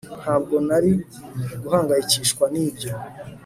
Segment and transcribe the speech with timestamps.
[0.21, 0.91] Ntabwo nari
[1.61, 2.91] guhangayikishwa nibyo